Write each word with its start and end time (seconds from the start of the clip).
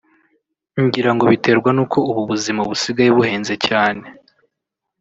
ngira 0.83 1.09
ngo 1.13 1.25
biterwa 1.31 1.69
n’uko 1.73 1.97
ubu 2.09 2.19
ubuzima 2.25 2.61
busigaye 2.69 3.09
buhenze 3.17 3.53
cyane 3.67 4.05